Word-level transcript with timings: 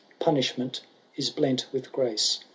Punishment 0.17 0.81
is 1.15 1.29
blent 1.29 1.67
with 1.71 1.91
grace. 1.91 2.39